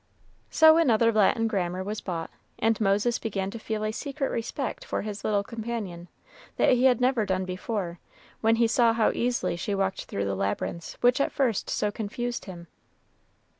[0.49, 5.03] So another Latin grammar was bought, and Moses began to feel a secret respect for
[5.03, 6.07] his little companion,
[6.57, 7.99] that he had never done before,
[8.39, 12.45] when he saw how easily she walked through the labyrinths which at first so confused
[12.45, 12.65] him.